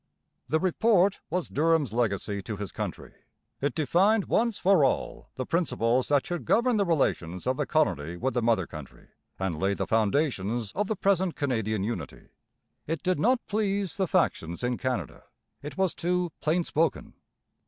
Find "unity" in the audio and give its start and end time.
11.83-12.29